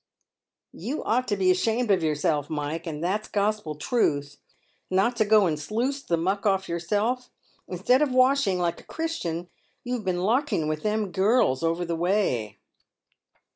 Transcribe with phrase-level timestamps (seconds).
[0.87, 4.37] "You ought to be ashamed of yourself, Mike— and that's Gospel truth—
[4.89, 7.29] not to go and sluice the muck off yourself.
[7.67, 9.47] Instead of wash ing, like a Christian,
[9.83, 12.57] you've been larking with them girls over the way."